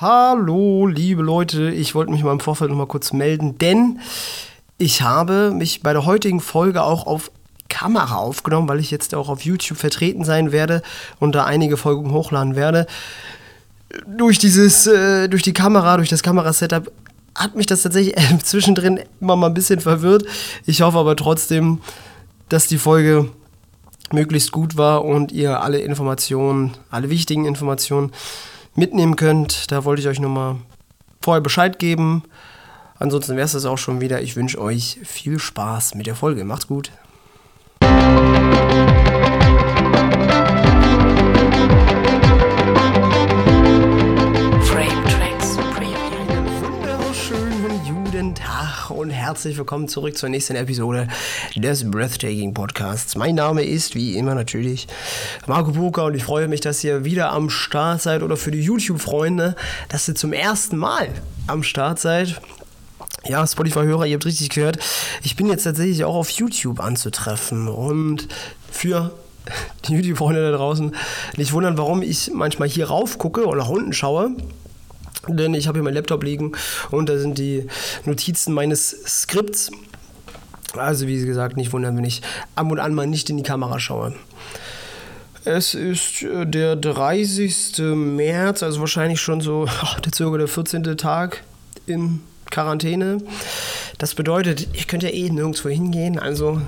[0.00, 4.00] Hallo, liebe Leute, ich wollte mich mal im Vorfeld noch mal kurz melden, denn
[4.76, 7.30] ich habe mich bei der heutigen Folge auch auf
[7.68, 10.82] Kamera aufgenommen, weil ich jetzt auch auf YouTube vertreten sein werde
[11.20, 12.88] und da einige Folgen hochladen werde.
[14.08, 16.90] Durch dieses, äh, durch die Kamera, durch das Kamerasetup
[17.36, 20.24] hat mich das tatsächlich äh, zwischendrin immer mal ein bisschen verwirrt.
[20.66, 21.80] Ich hoffe aber trotzdem,
[22.48, 23.30] dass die Folge
[24.10, 28.10] möglichst gut war und ihr alle Informationen, alle wichtigen Informationen
[28.76, 29.70] mitnehmen könnt.
[29.70, 30.56] Da wollte ich euch nochmal
[31.22, 32.24] vorher Bescheid geben.
[32.98, 34.22] Ansonsten wäre es das auch schon wieder.
[34.22, 36.44] Ich wünsche euch viel Spaß mit der Folge.
[36.44, 36.90] Macht's gut.
[49.04, 51.08] Und herzlich willkommen zurück zur nächsten Episode
[51.54, 53.16] des Breathtaking Podcasts.
[53.16, 54.88] Mein Name ist wie immer natürlich
[55.46, 58.62] Marco Buka und ich freue mich, dass ihr wieder am Start seid oder für die
[58.62, 59.56] YouTube-Freunde,
[59.90, 61.08] dass ihr zum ersten Mal
[61.48, 62.40] am Start seid.
[63.26, 64.78] Ja, Spotify-Hörer, ihr habt richtig gehört.
[65.22, 68.28] Ich bin jetzt tatsächlich auch auf YouTube anzutreffen und
[68.70, 69.12] für
[69.86, 70.96] die YouTube-Freunde da draußen
[71.36, 74.30] nicht wundern, warum ich manchmal hier rauf gucke oder nach unten schaue.
[75.28, 76.52] Denn ich habe hier mein Laptop liegen
[76.90, 77.66] und da sind die
[78.04, 79.70] Notizen meines Skripts.
[80.76, 82.22] Also wie gesagt, nicht wundern, wenn ich
[82.56, 84.14] ab und an mal nicht in die Kamera schaue.
[85.44, 87.78] Es ist äh, der 30.
[87.94, 90.96] März, also wahrscheinlich schon so oh, der circa der 14.
[90.96, 91.42] Tag
[91.86, 93.18] in Quarantäne.
[93.98, 96.60] Das bedeutet, ihr könnt ja eh nirgendwo hingehen, also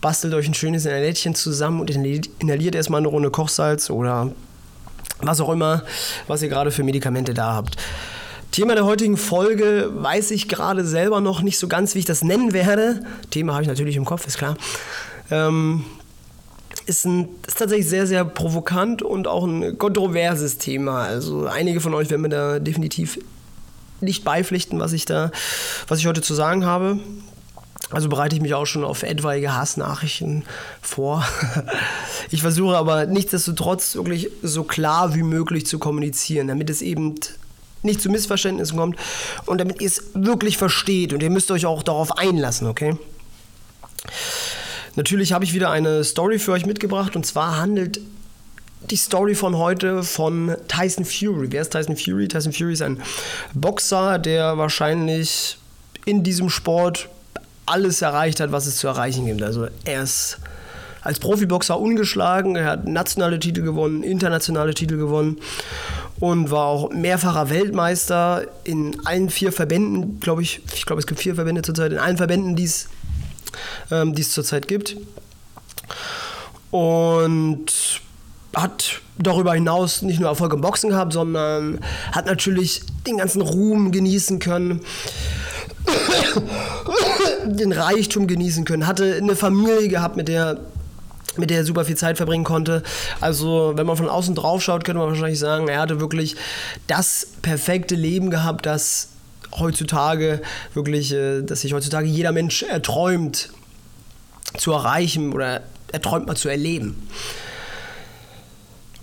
[0.00, 4.32] bastelt euch ein schönes Inhalettchen zusammen und inhaliert erstmal eine Runde Kochsalz oder
[5.22, 5.82] was auch immer,
[6.26, 7.76] was ihr gerade für Medikamente da habt.
[8.50, 12.22] Thema der heutigen Folge weiß ich gerade selber noch nicht so ganz, wie ich das
[12.22, 13.02] nennen werde.
[13.30, 14.56] Thema habe ich natürlich im Kopf, ist klar.
[15.30, 15.84] Ähm,
[16.84, 21.04] ist, ein, ist tatsächlich sehr, sehr provokant und auch ein kontroverses Thema.
[21.04, 23.18] Also einige von euch werden mir da definitiv
[24.02, 25.30] nicht beipflichten, was ich da,
[25.88, 26.98] was ich heute zu sagen habe.
[27.92, 30.44] Also bereite ich mich auch schon auf etwaige Hassnachrichten
[30.80, 31.24] vor.
[32.30, 37.16] Ich versuche aber nichtsdestotrotz wirklich so klar wie möglich zu kommunizieren, damit es eben
[37.82, 38.96] nicht zu Missverständnissen kommt
[39.44, 42.96] und damit ihr es wirklich versteht und ihr müsst euch auch darauf einlassen, okay?
[44.96, 48.00] Natürlich habe ich wieder eine Story für euch mitgebracht und zwar handelt
[48.90, 51.48] die Story von heute von Tyson Fury.
[51.50, 52.28] Wer ist Tyson Fury?
[52.28, 53.02] Tyson Fury ist ein
[53.52, 55.58] Boxer, der wahrscheinlich
[56.06, 57.08] in diesem Sport
[57.72, 59.42] alles erreicht hat, was es zu erreichen gibt.
[59.42, 60.38] Also er ist
[61.00, 65.38] als Profiboxer ungeschlagen, er hat nationale Titel gewonnen, internationale Titel gewonnen
[66.20, 70.60] und war auch mehrfacher Weltmeister in allen vier Verbänden, glaube ich.
[70.74, 72.70] Ich glaube, es gibt vier Verbände zurzeit, in allen Verbänden, die
[73.90, 74.96] ähm, es zurzeit gibt.
[76.70, 78.00] Und
[78.54, 81.80] hat darüber hinaus nicht nur Erfolg im Boxen gehabt, sondern
[82.12, 84.82] hat natürlich den ganzen Ruhm genießen können
[87.44, 90.60] den Reichtum genießen können, hatte eine Familie gehabt, mit der
[91.36, 92.82] mit der er super viel Zeit verbringen konnte.
[93.20, 96.36] Also, wenn man von außen drauf schaut, könnte man wahrscheinlich sagen, er hatte wirklich
[96.88, 99.08] das perfekte Leben gehabt, das
[99.58, 100.42] heutzutage
[100.74, 103.50] wirklich, äh, dass sich heutzutage jeder Mensch erträumt
[104.58, 107.08] zu erreichen oder erträumt mal zu erleben.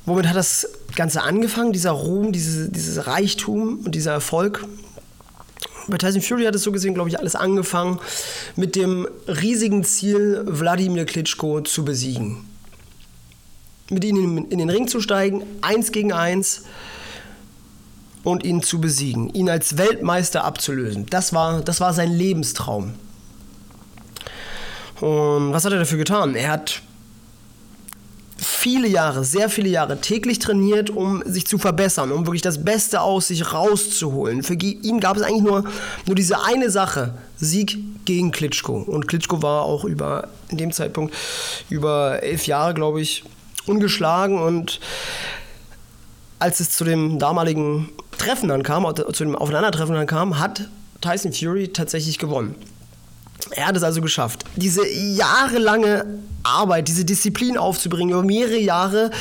[0.06, 4.66] Womit hat das Ganze angefangen, dieser Ruhm, diese, dieses Reichtum und dieser Erfolg?
[5.90, 8.00] Bei Tyson Fury hat es so gesehen, glaube ich, alles angefangen
[8.56, 12.46] mit dem riesigen Ziel, Wladimir Klitschko zu besiegen.
[13.90, 16.64] Mit ihm in den Ring zu steigen, eins gegen eins
[18.24, 21.08] und ihn zu besiegen, ihn als Weltmeister abzulösen.
[21.08, 22.94] Das war, das war sein Lebenstraum.
[25.02, 26.36] Und was hat er dafür getan?
[26.36, 26.82] Er hat
[28.42, 33.02] viele Jahre, sehr viele Jahre täglich trainiert, um sich zu verbessern, um wirklich das Beste
[33.02, 34.44] aus sich rauszuholen.
[34.44, 35.64] Für ihn gab es eigentlich nur,
[36.06, 38.78] nur diese eine Sache, Sieg gegen Klitschko.
[38.78, 41.14] Und Klitschko war auch über, in dem Zeitpunkt,
[41.70, 43.24] über elf Jahre, glaube ich,
[43.66, 44.40] ungeschlagen.
[44.42, 44.80] Und
[46.40, 50.70] als es zu dem damaligen Treffen dann kam, zu dem Aufeinandertreffen dann kam, hat
[51.02, 52.56] Tyson Fury tatsächlich gewonnen.
[53.52, 56.06] Er hat es also geschafft, diese jahrelange
[56.44, 59.12] Arbeit, diese Disziplin aufzubringen, über mehrere Jahre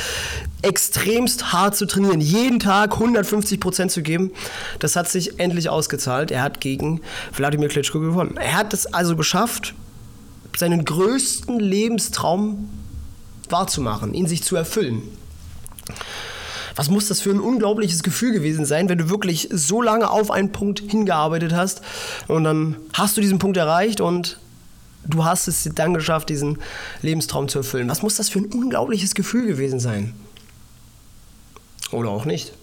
[0.61, 4.31] extremst hart zu trainieren, jeden Tag 150 Prozent zu geben,
[4.79, 6.31] das hat sich endlich ausgezahlt.
[6.31, 7.01] Er hat gegen
[7.33, 8.37] Wladimir Klitschko gewonnen.
[8.37, 9.73] Er hat es also geschafft,
[10.57, 12.69] seinen größten Lebenstraum
[13.49, 15.01] wahrzumachen, ihn sich zu erfüllen.
[16.79, 20.31] Was muss das für ein unglaubliches Gefühl gewesen sein, wenn du wirklich so lange auf
[20.31, 21.81] einen Punkt hingearbeitet hast
[22.29, 24.39] und dann hast du diesen Punkt erreicht und
[25.03, 26.57] du hast es dann geschafft, diesen
[27.01, 27.89] Lebenstraum zu erfüllen.
[27.89, 30.13] Was muss das für ein unglaubliches Gefühl gewesen sein?
[31.91, 32.53] Oder auch nicht.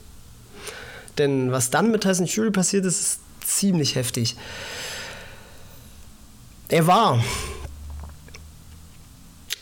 [1.18, 4.34] Denn was dann mit Tyson Fury passiert ist, ist ziemlich heftig.
[6.68, 7.22] Er war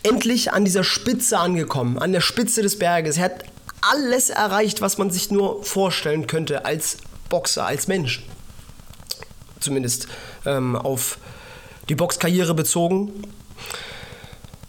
[0.04, 3.16] endlich an dieser Spitze angekommen, an der Spitze des Berges.
[3.16, 3.44] Er hat
[3.90, 6.98] alles erreicht, was man sich nur vorstellen könnte als
[7.28, 8.24] Boxer, als Mensch.
[9.60, 10.08] Zumindest
[10.46, 11.18] ähm, auf
[11.88, 13.24] die Boxkarriere bezogen.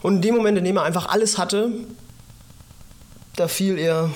[0.01, 1.71] Und in dem Moment, in dem er einfach alles hatte,
[3.35, 4.11] da fiel er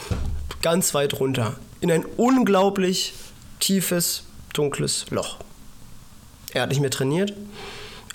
[0.62, 1.56] ganz weit runter.
[1.82, 3.14] In ein unglaublich
[3.60, 4.24] tiefes,
[4.54, 5.38] dunkles Loch.
[6.54, 7.34] Er hat nicht mehr trainiert.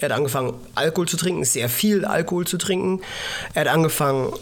[0.00, 3.00] Er hat angefangen, Alkohol zu trinken, sehr viel Alkohol zu trinken.
[3.54, 4.32] Er hat angefangen,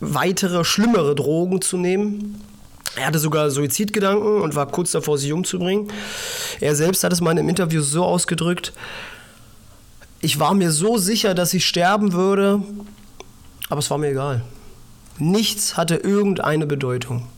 [0.00, 2.42] weitere, schlimmere Drogen zu nehmen.
[2.96, 5.90] Er hatte sogar Suizidgedanken und war kurz davor, sich umzubringen.
[6.60, 8.72] Er selbst hat es mal in einem Interview so ausgedrückt,
[10.20, 12.60] ich war mir so sicher, dass ich sterben würde,
[13.68, 14.42] aber es war mir egal.
[15.18, 17.28] Nichts hatte irgendeine Bedeutung.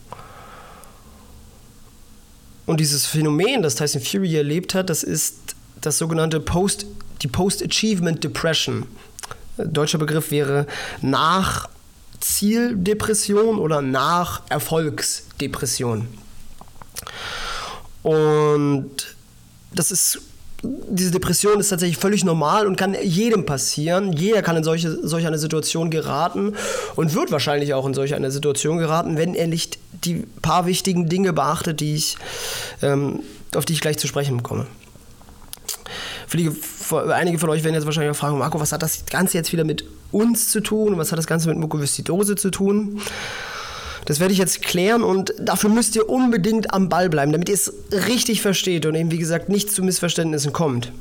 [2.65, 6.85] Und dieses Phänomen, das Tyson Fury erlebt hat, das ist das sogenannte Post,
[7.21, 8.85] die Post-Achievement Depression.
[9.57, 10.65] Deutscher Begriff wäre
[11.01, 11.69] nach
[12.31, 16.07] Zieldepression oder nach Erfolgsdepression.
[18.03, 19.15] Und
[19.73, 20.21] das ist
[20.63, 24.13] diese Depression ist tatsächlich völlig normal und kann jedem passieren.
[24.13, 26.55] Jeder kann in solche, solch eine Situation geraten
[26.95, 31.09] und wird wahrscheinlich auch in solch eine Situation geraten, wenn er nicht die paar wichtigen
[31.09, 32.15] Dinge beachtet, die ich,
[32.83, 33.21] ähm,
[33.55, 34.67] auf die ich gleich zu sprechen komme.
[37.09, 39.83] Einige von euch werden jetzt wahrscheinlich fragen, Marco, was hat das Ganze jetzt wieder mit
[40.11, 40.97] uns zu tun?
[40.97, 43.01] Was hat das Ganze mit Mukoviszidose zu tun?
[44.05, 47.55] Das werde ich jetzt klären und dafür müsst ihr unbedingt am Ball bleiben, damit ihr
[47.55, 50.91] es richtig versteht und eben, wie gesagt, nicht zu Missverständnissen kommt.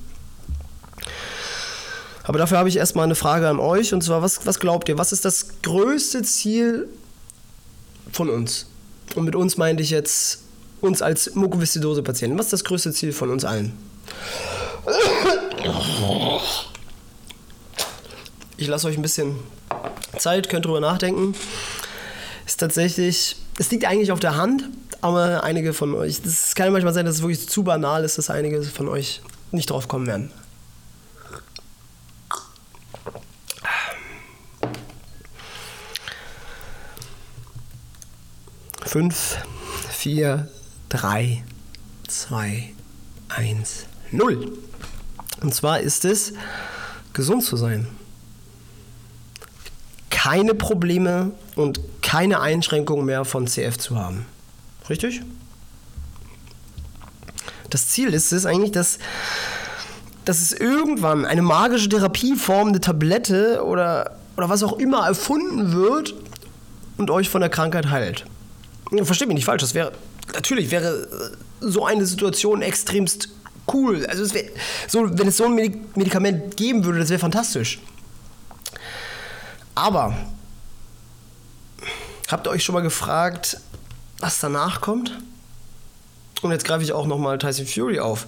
[2.24, 4.98] Aber dafür habe ich erstmal eine Frage an euch und zwar, was, was glaubt ihr,
[4.98, 6.88] was ist das größte Ziel
[8.12, 8.66] von uns?
[9.14, 10.42] Und mit uns meinte ich jetzt
[10.80, 12.38] uns als Mukoviszidose-Patienten.
[12.38, 13.72] Was ist das größte Ziel von uns allen?
[18.60, 19.36] Ich lasse euch ein bisschen
[20.18, 21.34] Zeit, könnt drüber nachdenken
[22.50, 24.68] ist tatsächlich, es liegt eigentlich auf der Hand,
[25.00, 28.28] aber einige von euch, das kann manchmal sein, dass es wirklich zu banal ist, dass
[28.28, 29.22] einige von euch
[29.52, 30.32] nicht drauf kommen werden.
[38.84, 39.38] Fünf,
[39.90, 40.48] vier,
[40.88, 41.44] drei,
[42.08, 42.74] zwei,
[43.28, 44.58] eins, null.
[45.40, 46.32] Und zwar ist es,
[47.12, 47.86] gesund zu sein.
[50.30, 54.26] Keine Probleme und keine Einschränkung mehr von CF zu haben.
[54.88, 55.22] Richtig?
[57.68, 59.00] Das Ziel ist es eigentlich, dass,
[60.24, 66.14] dass es irgendwann eine magische Therapieform, eine Tablette oder, oder was auch immer erfunden wird
[66.96, 68.24] und euch von der Krankheit heilt.
[69.02, 69.90] Versteht mich nicht falsch, das wäre
[70.32, 71.08] natürlich wäre
[71.58, 73.30] so eine Situation extremst
[73.72, 74.06] cool.
[74.06, 74.44] Also wär,
[74.86, 77.80] so, wenn es so ein Medikament geben würde, das wäre fantastisch.
[79.80, 80.14] Aber
[82.30, 83.56] Habt ihr euch schon mal gefragt,
[84.20, 85.18] was danach kommt?
[86.42, 88.26] Und jetzt greife ich auch nochmal Tyson Fury auf.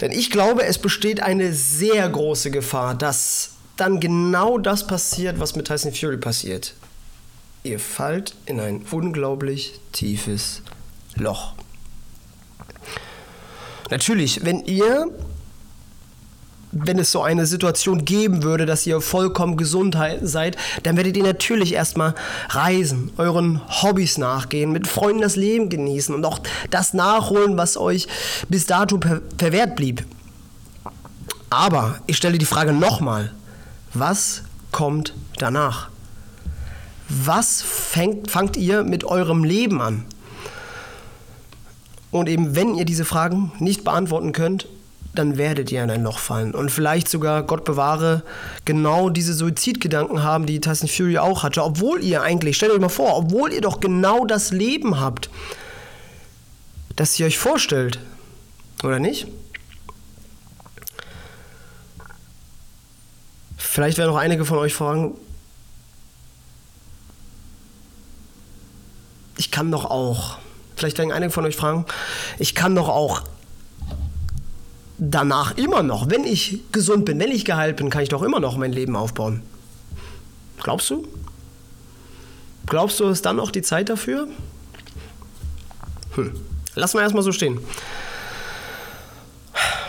[0.00, 5.54] Denn ich glaube, es besteht eine sehr große Gefahr, dass dann genau das passiert, was
[5.54, 6.72] mit Tyson Fury passiert.
[7.62, 10.62] Ihr fallt in ein unglaublich tiefes
[11.14, 11.52] Loch.
[13.90, 15.08] Natürlich, wenn ihr
[16.74, 21.22] wenn es so eine Situation geben würde, dass ihr vollkommen gesund seid, dann werdet ihr
[21.22, 22.14] natürlich erstmal
[22.50, 26.40] reisen, euren Hobbys nachgehen, mit Freunden das Leben genießen und auch
[26.70, 28.08] das nachholen, was euch
[28.48, 28.98] bis dato
[29.38, 30.04] verwehrt blieb.
[31.50, 33.32] Aber ich stelle die Frage nochmal,
[33.92, 35.88] was kommt danach?
[37.08, 40.04] Was fängt, fangt ihr mit eurem Leben an?
[42.10, 44.68] Und eben, wenn ihr diese Fragen nicht beantworten könnt,
[45.14, 46.54] dann werdet ihr in ein Loch fallen.
[46.54, 48.22] Und vielleicht sogar, Gott bewahre,
[48.64, 51.62] genau diese Suizidgedanken haben, die Tyson Fury auch hatte.
[51.62, 55.30] Obwohl ihr eigentlich, stellt euch mal vor, obwohl ihr doch genau das Leben habt,
[56.96, 57.98] das ihr euch vorstellt.
[58.82, 59.26] Oder nicht?
[63.56, 65.14] Vielleicht werden auch einige von euch fragen,
[69.36, 70.38] ich kann doch auch.
[70.76, 71.86] Vielleicht werden einige von euch fragen,
[72.38, 73.22] ich kann doch auch
[75.10, 78.40] danach immer noch, wenn ich gesund bin, wenn ich geheilt bin, kann ich doch immer
[78.40, 79.42] noch mein Leben aufbauen.
[80.62, 81.06] Glaubst du?
[82.66, 84.28] Glaubst du, ist dann noch die Zeit dafür?
[86.14, 86.32] Hm.
[86.74, 87.58] Lassen wir erstmal so stehen.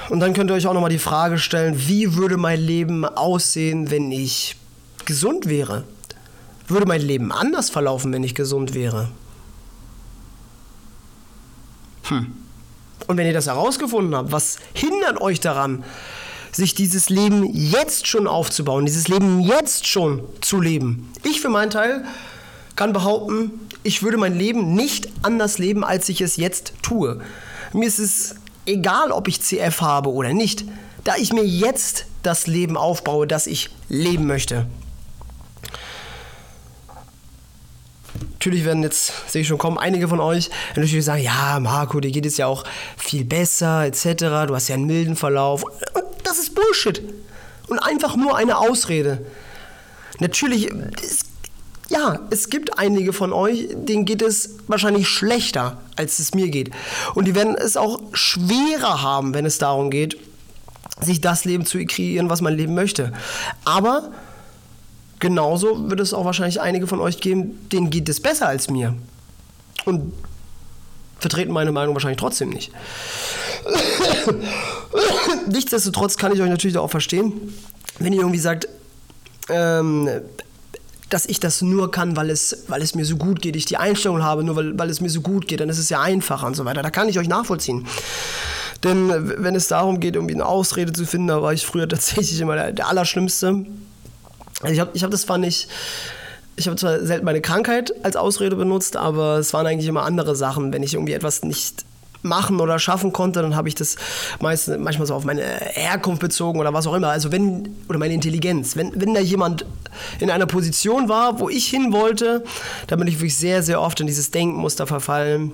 [0.09, 3.89] Und dann könnt ihr euch auch nochmal die Frage stellen, wie würde mein Leben aussehen,
[3.89, 4.55] wenn ich
[5.05, 5.83] gesund wäre?
[6.67, 9.09] Würde mein Leben anders verlaufen, wenn ich gesund wäre?
[12.03, 12.44] Hm.
[13.07, 15.83] Und wenn ihr das herausgefunden habt, was hindert euch daran,
[16.51, 21.11] sich dieses Leben jetzt schon aufzubauen, dieses Leben jetzt schon zu leben?
[21.23, 22.05] Ich für meinen Teil
[22.75, 23.51] kann behaupten,
[23.83, 27.21] ich würde mein Leben nicht anders leben, als ich es jetzt tue.
[27.73, 28.35] Mir ist es
[28.65, 30.65] egal, ob ich CF habe oder nicht,
[31.03, 34.65] da ich mir jetzt das Leben aufbaue, das ich leben möchte.
[38.45, 42.11] Natürlich werden jetzt, sehe ich schon kommen, einige von euch natürlich sagen, ja, Marco, dir
[42.11, 42.63] geht es ja auch
[42.95, 44.45] viel besser, etc.
[44.45, 45.63] Du hast ja einen milden Verlauf.
[46.23, 47.01] Das ist Bullshit.
[47.69, 49.25] Und einfach nur eine Ausrede.
[50.19, 50.71] Natürlich,
[51.03, 51.21] es,
[51.89, 56.69] ja, es gibt einige von euch, denen geht es wahrscheinlich schlechter, als es mir geht.
[57.15, 60.17] Und die werden es auch schwerer haben, wenn es darum geht,
[61.01, 63.11] sich das Leben zu kreieren, was man leben möchte.
[63.63, 64.11] Aber
[65.19, 68.93] genauso wird es auch wahrscheinlich einige von euch geben, denen geht es besser als mir.
[69.85, 70.13] Und
[71.19, 72.71] vertreten meine Meinung wahrscheinlich trotzdem nicht.
[75.47, 77.33] Nichtsdestotrotz kann ich euch natürlich auch verstehen,
[77.99, 78.67] wenn ihr irgendwie sagt,
[79.49, 80.09] ähm,
[81.09, 83.77] dass ich das nur kann, weil es, weil es mir so gut geht, ich die
[83.77, 86.47] Einstellung habe, nur weil, weil es mir so gut geht, dann ist es ja einfacher
[86.47, 86.81] und so weiter.
[86.81, 87.85] Da kann ich euch nachvollziehen.
[88.83, 89.09] Denn
[89.41, 92.55] wenn es darum geht, irgendwie eine Ausrede zu finden, da war ich früher tatsächlich immer
[92.55, 93.65] der, der Allerschlimmste.
[94.61, 95.67] Also ich habe ich hab das zwar nicht,
[96.55, 100.35] ich habe zwar selten meine Krankheit als Ausrede benutzt, aber es waren eigentlich immer andere
[100.35, 100.71] Sachen.
[100.73, 101.85] Wenn ich irgendwie etwas nicht
[102.21, 103.95] machen oder schaffen konnte, dann habe ich das
[104.41, 107.09] meist, manchmal so auf meine Herkunft bezogen oder was auch immer.
[107.09, 108.75] Also wenn, oder meine Intelligenz.
[108.75, 109.65] Wenn, wenn da jemand
[110.19, 112.43] in einer Position war, wo ich hin wollte,
[112.87, 115.51] dann bin ich wirklich sehr, sehr oft in dieses Denkmuster verfallen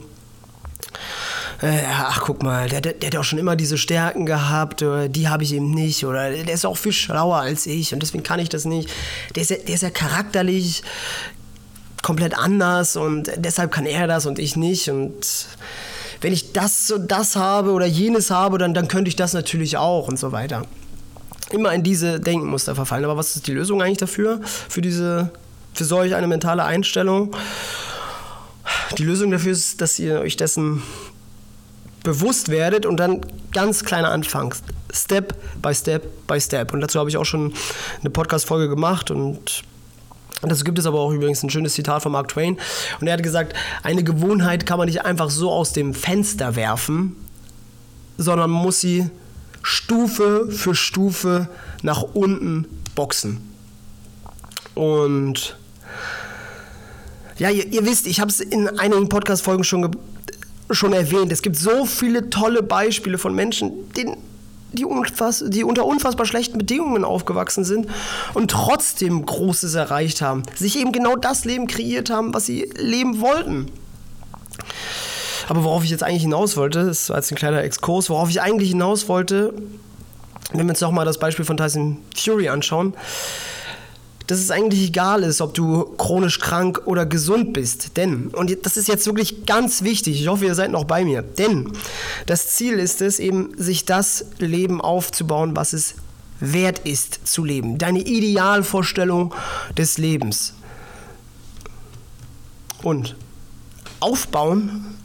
[1.62, 5.10] äh, ach guck mal, der, der, der, hat auch schon immer diese Stärken gehabt, oder
[5.10, 8.24] die habe ich eben nicht, oder der ist auch viel schlauer als ich und deswegen
[8.24, 8.90] kann ich das nicht.
[9.36, 10.82] Der ist ja, der ist ja charakterlich
[12.02, 15.14] komplett anders und deshalb kann er das und ich nicht und
[16.22, 19.78] wenn ich das und das habe oder jenes habe, dann, dann könnte ich das natürlich
[19.78, 20.64] auch und so weiter.
[21.52, 23.04] Immer in diese Denkmuster verfallen.
[23.04, 24.40] Aber was ist die Lösung eigentlich dafür?
[24.44, 25.32] Für diese,
[25.74, 27.36] für solch eine mentale Einstellung?
[28.98, 30.84] Die Lösung dafür ist, dass ihr euch dessen
[32.04, 34.58] bewusst werdet und dann ganz kleiner anfangt.
[34.94, 36.74] Step by Step by Step.
[36.74, 37.54] Und dazu habe ich auch schon
[38.00, 39.64] eine Podcast-Folge gemacht und
[40.42, 42.58] dazu gibt es aber auch übrigens ein schönes Zitat von Mark Twain.
[43.00, 43.54] Und er hat gesagt,
[43.84, 47.16] eine Gewohnheit kann man nicht einfach so aus dem Fenster werfen,
[48.18, 49.10] sondern muss sie
[49.62, 51.48] Stufe für Stufe
[51.84, 53.48] nach unten boxen.
[54.74, 55.58] Und
[57.38, 59.96] ja, ihr, ihr wisst, ich habe es in einigen Podcast-Folgen schon
[60.74, 61.32] schon erwähnt.
[61.32, 64.18] Es gibt so viele tolle Beispiele von Menschen, denen,
[64.74, 67.88] die, unfass, die unter unfassbar schlechten Bedingungen aufgewachsen sind
[68.34, 70.44] und trotzdem Großes erreicht haben.
[70.56, 73.68] Sich eben genau das Leben kreiert haben, was sie leben wollten.
[75.50, 78.70] Aber worauf ich jetzt eigentlich hinaus wollte, war jetzt ein kleiner Exkurs, worauf ich eigentlich
[78.70, 79.54] hinaus wollte,
[80.54, 82.94] wenn wir uns nochmal das Beispiel von Tyson Fury anschauen,
[84.32, 87.98] dass es eigentlich egal ist, ob du chronisch krank oder gesund bist.
[87.98, 91.22] Denn, und das ist jetzt wirklich ganz wichtig, ich hoffe, ihr seid noch bei mir,
[91.22, 91.74] denn
[92.28, 95.96] das Ziel ist es eben, sich das Leben aufzubauen, was es
[96.40, 97.78] wert ist zu leben.
[97.78, 99.34] Deine Idealvorstellung
[99.78, 100.54] des Lebens.
[102.84, 103.18] Und
[104.00, 104.96] aufbauen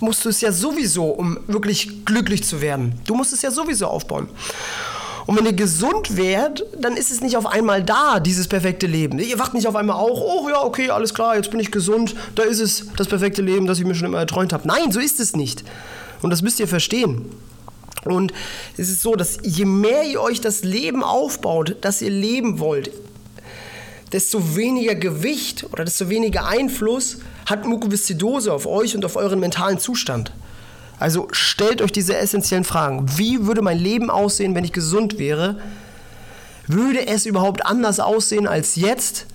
[0.00, 2.98] musst du es ja sowieso, um wirklich glücklich zu werden.
[3.04, 4.30] Du musst es ja sowieso aufbauen.
[5.30, 9.20] Und wenn ihr gesund werdet, dann ist es nicht auf einmal da, dieses perfekte Leben.
[9.20, 12.16] Ihr wacht nicht auf einmal auch, oh ja, okay, alles klar, jetzt bin ich gesund,
[12.34, 14.66] da ist es, das perfekte Leben, das ich mir schon immer erträumt habe.
[14.66, 15.62] Nein, so ist es nicht.
[16.20, 17.26] Und das müsst ihr verstehen.
[18.04, 18.32] Und
[18.76, 22.90] es ist so, dass je mehr ihr euch das Leben aufbaut, das ihr leben wollt,
[24.10, 29.78] desto weniger Gewicht oder desto weniger Einfluss hat Mukoviszidose auf euch und auf euren mentalen
[29.78, 30.32] Zustand.
[31.00, 33.06] Also stellt euch diese essentiellen Fragen.
[33.16, 35.58] Wie würde mein Leben aussehen, wenn ich gesund wäre?
[36.66, 39.26] Würde es überhaupt anders aussehen als jetzt?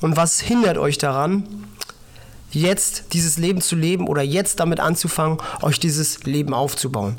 [0.00, 1.44] Und was hindert euch daran,
[2.50, 7.18] jetzt dieses Leben zu leben oder jetzt damit anzufangen, euch dieses Leben aufzubauen?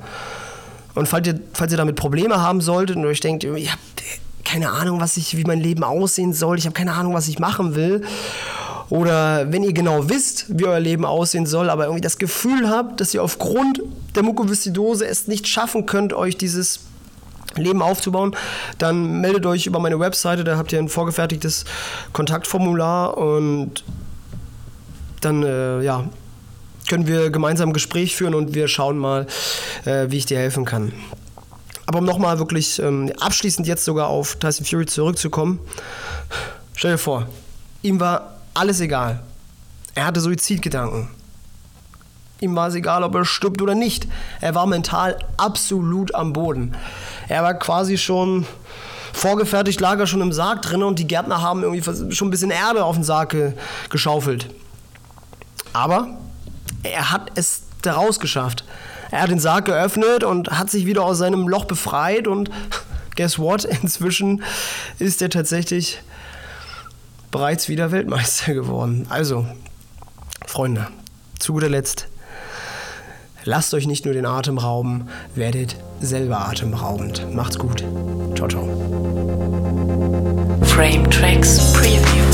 [0.95, 3.81] Und falls ihr, falls ihr damit Probleme haben solltet und euch denkt, ich habe
[4.43, 7.37] keine Ahnung, was ich, wie mein Leben aussehen soll, ich habe keine Ahnung, was ich
[7.37, 8.03] machen will
[8.89, 13.01] oder wenn ihr genau wisst, wie euer Leben aussehen soll, aber irgendwie das Gefühl habt,
[13.01, 13.81] dass ihr aufgrund
[14.15, 16.81] der Mukoviszidose es nicht schaffen könnt, euch dieses
[17.55, 18.35] Leben aufzubauen,
[18.77, 21.65] dann meldet euch über meine Webseite, da habt ihr ein vorgefertigtes
[22.13, 23.83] Kontaktformular und
[25.21, 26.07] dann äh, ja,
[26.89, 29.25] können wir gemeinsam ein Gespräch führen und wir schauen mal,
[29.85, 30.91] äh, wie ich dir helfen kann.
[31.87, 35.59] Aber um nochmal wirklich ähm, abschließend jetzt sogar auf Tyson Fury zurückzukommen,
[36.75, 37.27] stell dir vor,
[37.81, 39.19] ihm war alles egal.
[39.93, 41.09] Er hatte Suizidgedanken.
[42.41, 44.07] Ihm war es egal, ob er stirbt oder nicht.
[44.41, 46.75] Er war mental absolut am Boden.
[47.29, 48.45] Er war quasi schon
[49.13, 52.51] vorgefertigt, lag er schon im Sarg drin und die Gärtner haben irgendwie schon ein bisschen
[52.51, 53.35] Erde auf den Sarg
[53.89, 54.49] geschaufelt.
[55.71, 56.17] Aber
[56.83, 58.65] er hat es daraus geschafft.
[59.11, 62.49] Er hat den Sarg geöffnet und hat sich wieder aus seinem Loch befreit und
[63.15, 63.63] guess what?
[63.81, 64.43] Inzwischen
[64.99, 66.01] ist er tatsächlich
[67.31, 69.07] bereits wieder Weltmeister geworden.
[69.09, 69.45] Also,
[70.45, 70.87] Freunde,
[71.39, 72.07] zu guter Letzt,
[73.43, 77.33] lasst euch nicht nur den Atem rauben, werdet selber atemraubend.
[77.33, 77.83] Macht's gut.
[78.35, 78.65] Ciao, ciao.
[80.63, 82.25] Frame Tracks Preview.